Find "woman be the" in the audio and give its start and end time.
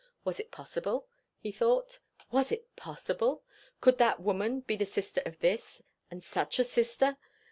4.19-4.83